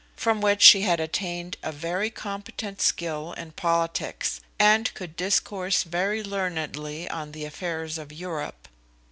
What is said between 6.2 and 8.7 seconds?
learnedly on the affairs of Europe.